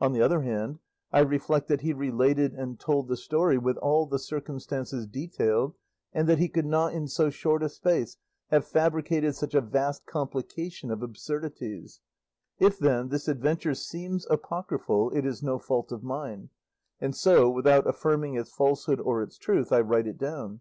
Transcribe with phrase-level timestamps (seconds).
[0.00, 0.80] On the other hand,
[1.12, 5.76] I reflect that he related and told the story with all the circumstances detailed,
[6.12, 8.16] and that he could not in so short a space
[8.50, 12.00] have fabricated such a vast complication of absurdities;
[12.58, 16.50] if, then, this adventure seems apocryphal, it is no fault of mine;
[17.00, 20.60] and so, without affirming its falsehood or its truth, I write it down.